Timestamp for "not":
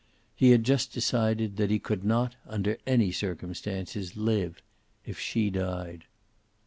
2.03-2.35